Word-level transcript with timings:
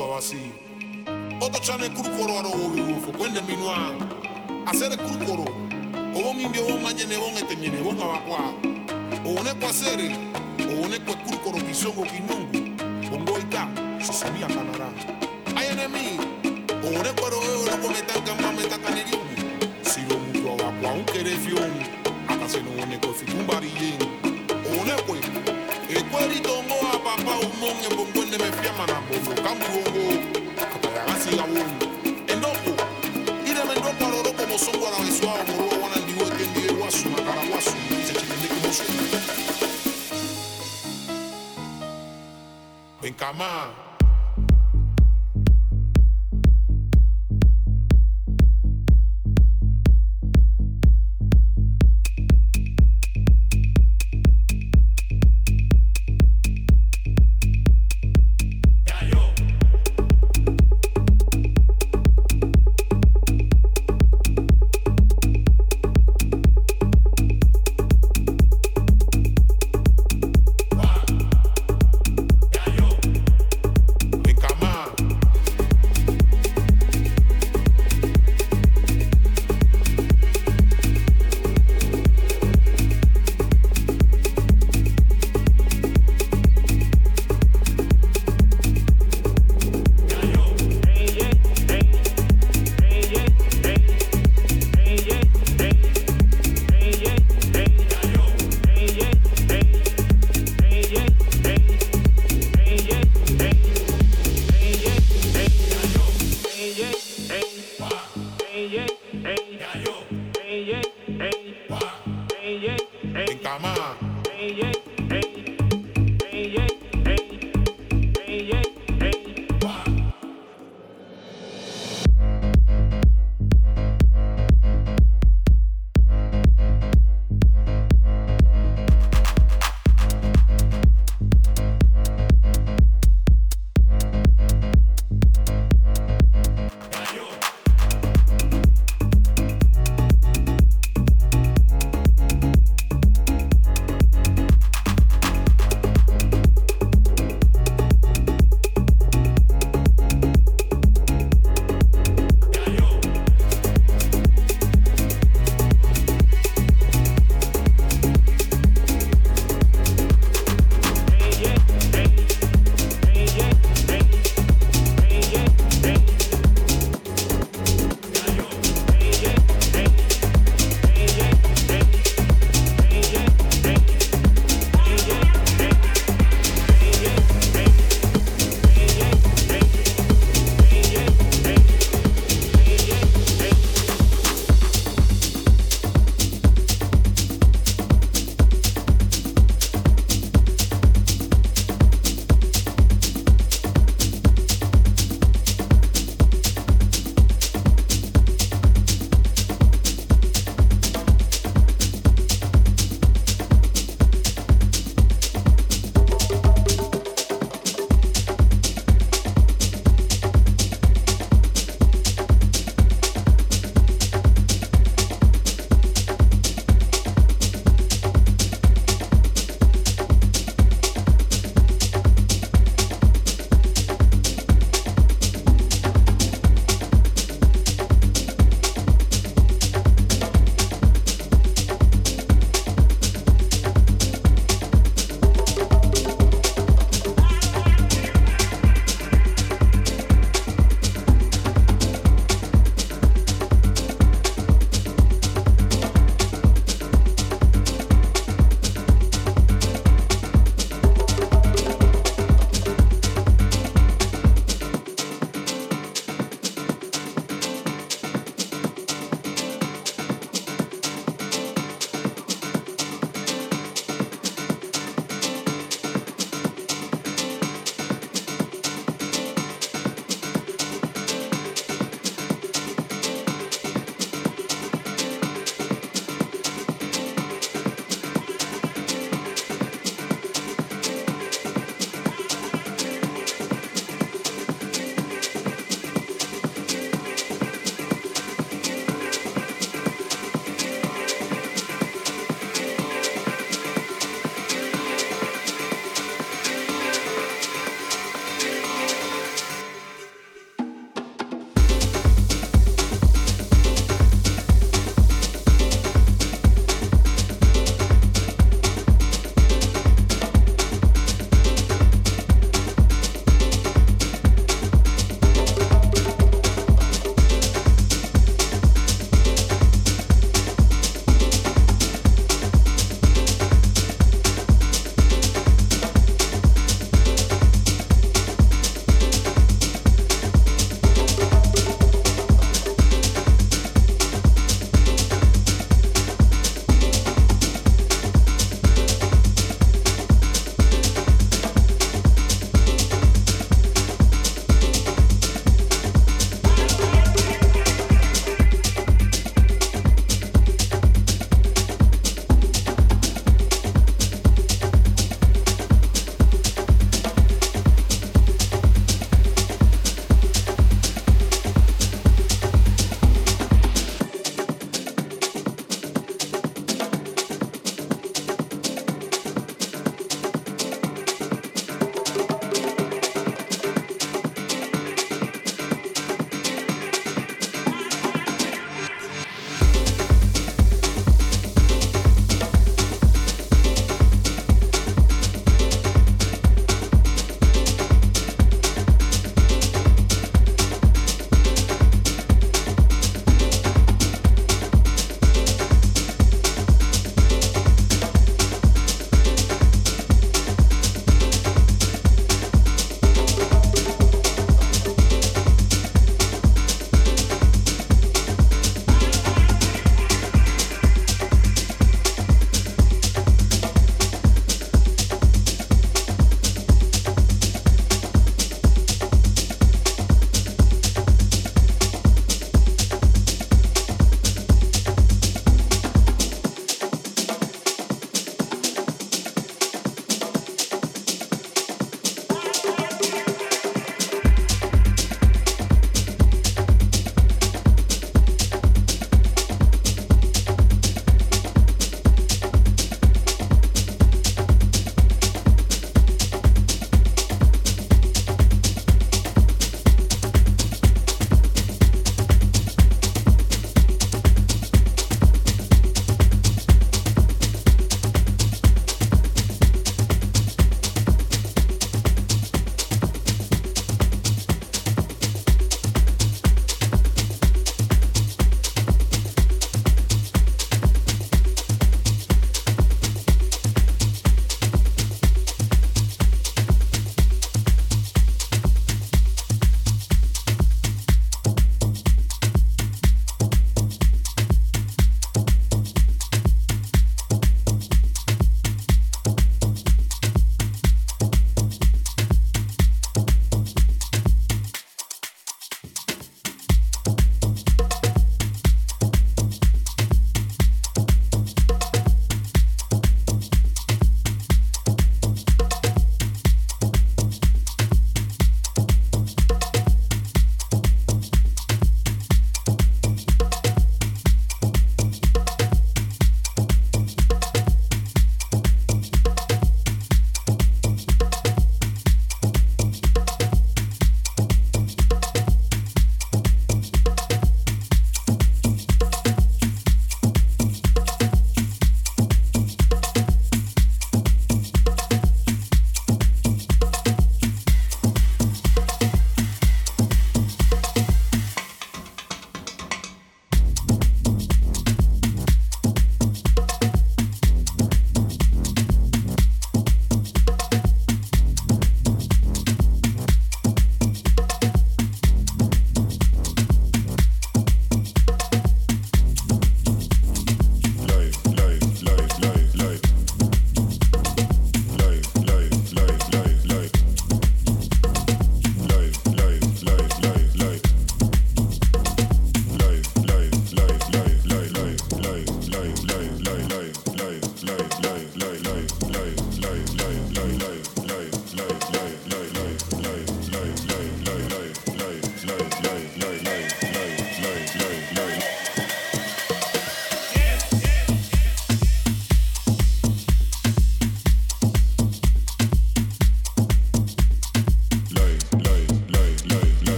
abasi 0.00 0.36
oto 1.40 1.58
chane 1.58 1.88
kurukoro 1.90 2.38
aro 2.38 2.50
obi 2.50 2.82
fo 3.04 3.12
kwende 3.12 3.40
minwa 3.48 3.76
asere 4.66 4.96
kurukoro. 4.96 5.44
Obo 6.16 6.32
mimbi 6.34 6.58
obo 6.58 6.78
manyene 6.78 7.16
obo 7.16 7.30
ngetenyene 7.30 7.80
obo 7.80 7.92
ngawakwa 7.92 8.38
one 9.24 9.54
kwasere 9.60 10.08
one 10.84 10.98
kwe 11.04 11.14
kurukoro 11.14 11.58
kisongo 11.66 12.02
kinungu. 12.04 12.78
Bongo 13.10 13.38
ita 13.38 13.68
sisabia 14.00 14.46
kanara 14.46 14.88
ayenemi 15.56 16.18
one 16.82 17.12
kwero 17.18 17.36
eo 17.42 17.64
loko 17.66 17.88
metanka 17.88 18.34
mameta 18.42 18.78
kanirimu 18.78 19.28
siro 19.82 20.16
mutu 20.18 20.48
awakwa 20.48 20.92
unkerefion 20.92 21.72
akaseno 22.28 22.70
one 22.82 22.98
kwe 22.98 23.12
fikumbari 23.14 23.68
yen 23.80 23.98
ekweli 25.98 26.40
tongo 26.40 26.82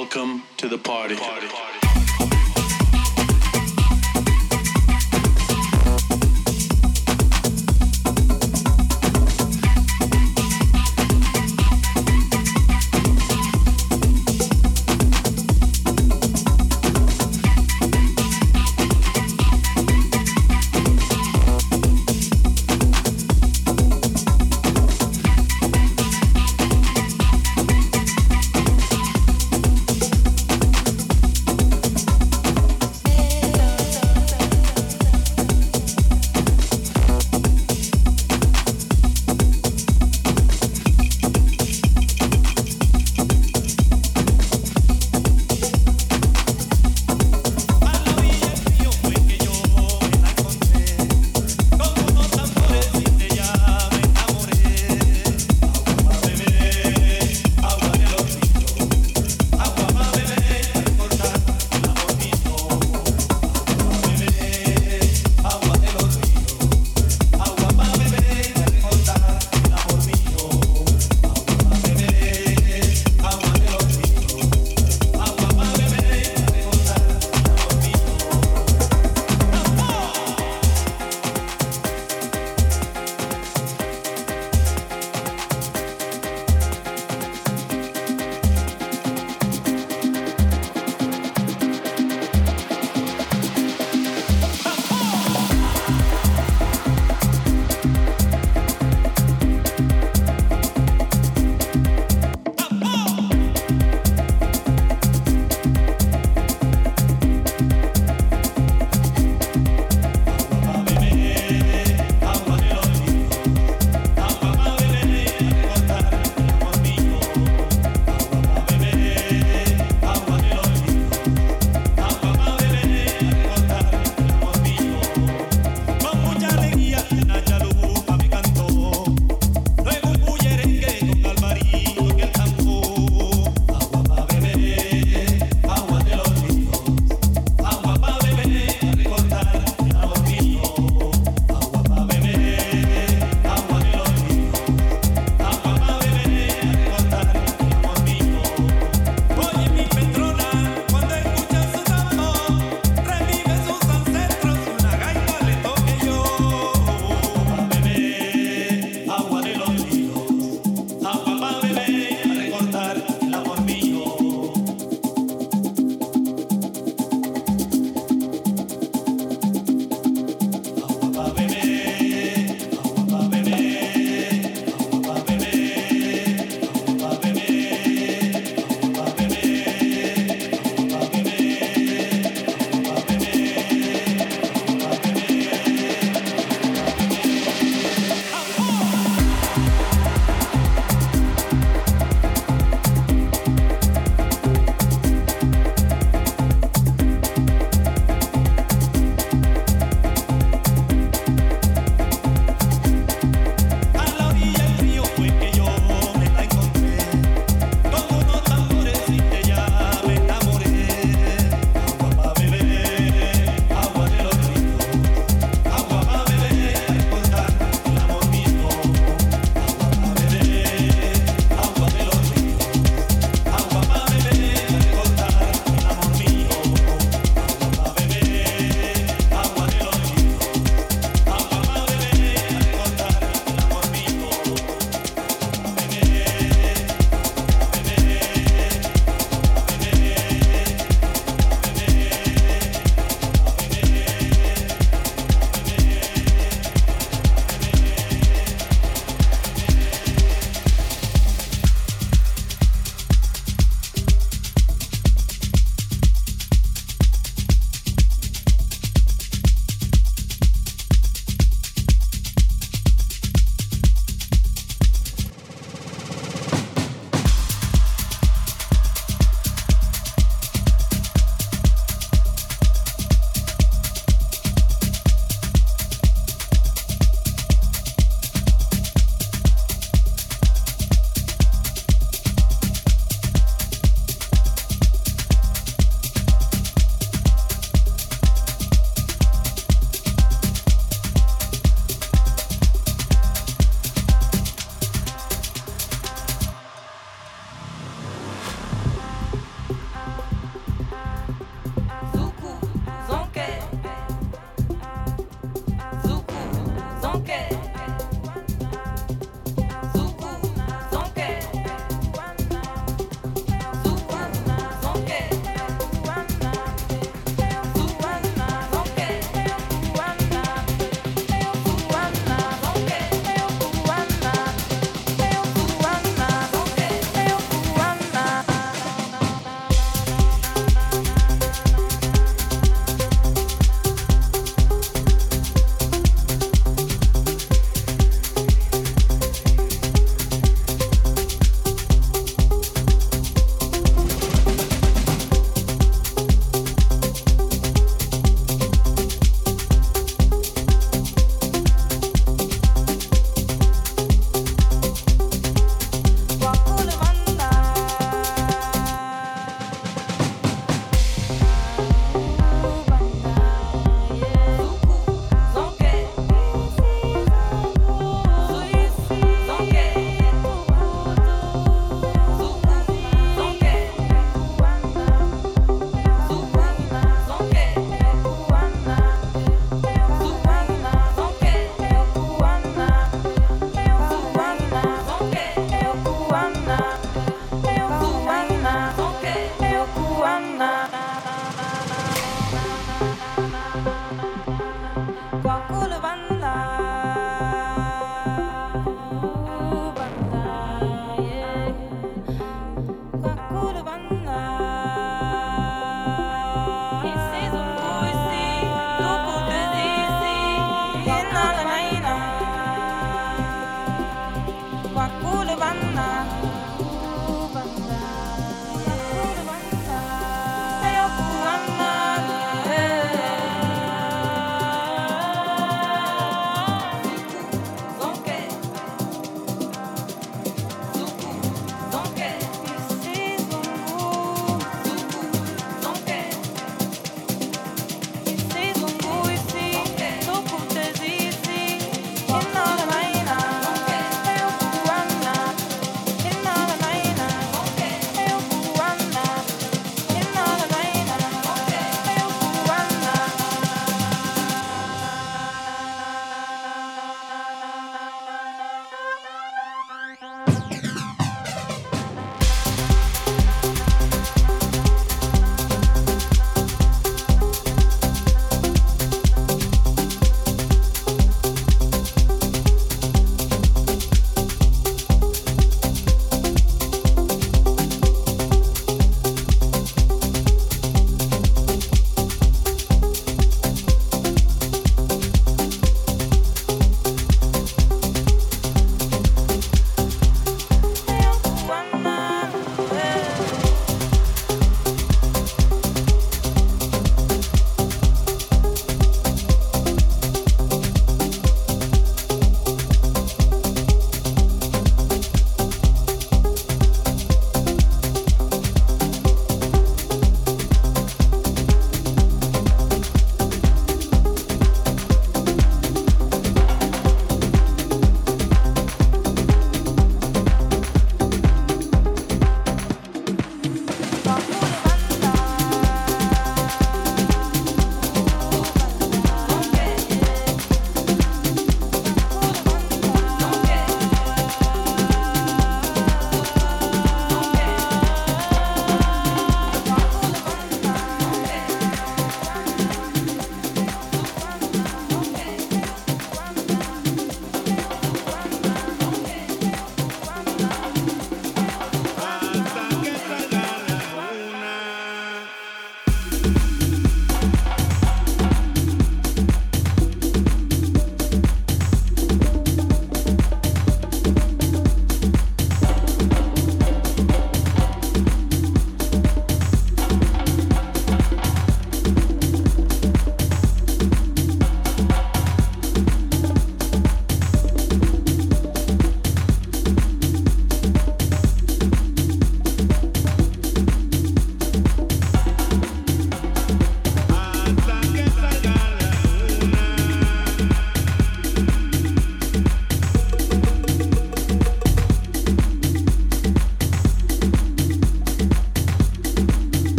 Welcome 0.00 0.44
to 0.56 0.66
the 0.66 0.78
party. 0.78 1.14
party. 1.14 1.69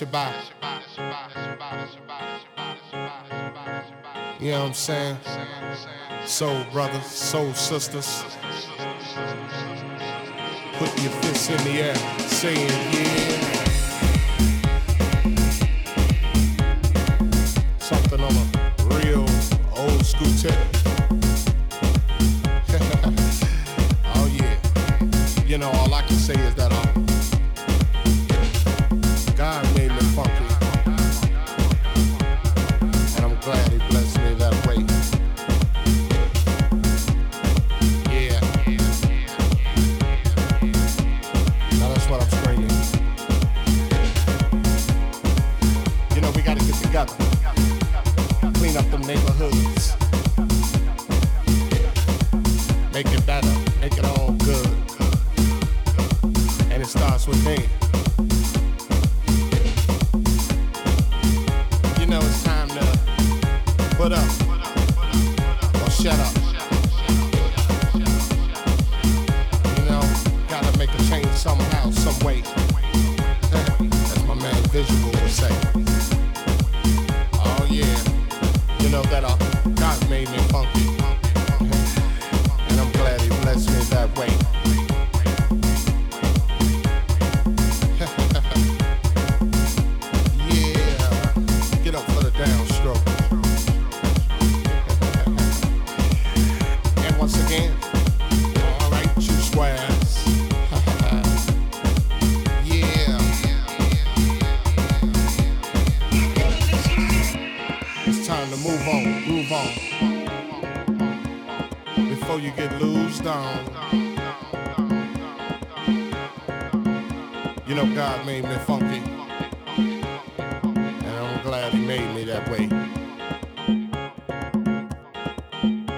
You. 0.00 0.06
You 4.40 4.50
know 4.50 4.60
what 4.60 4.68
I'm 4.68 4.74
saying? 4.74 5.18
Soul 6.24 6.64
brothers, 6.72 7.06
soul 7.06 7.52
sisters. 7.52 8.24
Put 10.78 11.02
your 11.02 11.12
fists 11.20 11.50
in 11.50 11.58
the 11.64 11.82
air, 11.82 11.94
saying 12.18 12.68
yeah. 12.92 13.71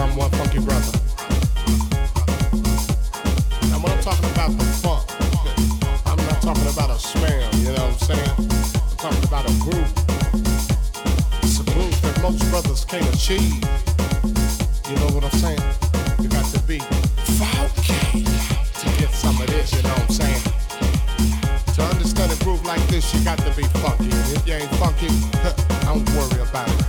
I'm 0.00 0.14
one 0.14 0.30
funky 0.30 0.60
brother. 0.60 0.92
Now 3.66 3.82
when 3.82 3.90
I'm 3.90 4.00
talking 4.00 4.30
about 4.30 4.50
the 4.56 4.64
funk, 4.78 5.10
I'm 6.06 6.16
not 6.16 6.40
talking 6.40 6.68
about 6.70 6.90
a 6.94 6.98
you 7.58 7.72
know 7.72 7.82
what 7.82 7.82
I'm 7.82 7.98
saying? 7.98 8.30
I'm 8.38 8.96
talking 8.96 9.24
about 9.24 9.50
a 9.50 9.54
groove. 9.58 9.92
It's 11.42 11.58
a 11.58 11.64
groove 11.64 12.00
that 12.02 12.20
most 12.22 12.38
brothers 12.50 12.84
can't 12.84 13.06
achieve. 13.12 13.58
You 14.88 14.96
know 15.02 15.10
what 15.14 15.24
I'm 15.24 15.38
saying? 15.42 15.62
You 16.22 16.28
got 16.28 16.46
to 16.54 16.60
be 16.62 16.78
funky 17.34 18.22
to 18.22 18.86
get 19.02 19.10
some 19.10 19.40
of 19.40 19.48
this, 19.48 19.74
you 19.74 19.82
know 19.82 19.90
what 19.90 20.02
I'm 20.02 20.14
saying? 20.14 20.42
To 21.74 21.82
understand 21.82 22.30
a 22.30 22.44
groove 22.44 22.64
like 22.64 22.86
this, 22.86 23.12
you 23.12 23.24
got 23.24 23.38
to 23.38 23.50
be 23.56 23.64
funky. 23.82 24.04
And 24.04 24.36
if 24.36 24.46
you 24.46 24.54
ain't 24.54 24.70
funky, 24.78 25.08
don't 25.82 26.08
worry 26.14 26.40
about 26.40 26.68
it. 26.68 26.87